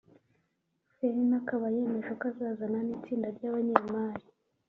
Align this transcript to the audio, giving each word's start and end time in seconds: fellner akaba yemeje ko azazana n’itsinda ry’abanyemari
fellner 0.95 1.37
akaba 1.41 1.65
yemeje 1.75 2.11
ko 2.19 2.23
azazana 2.31 2.79
n’itsinda 2.85 3.27
ry’abanyemari 3.35 4.25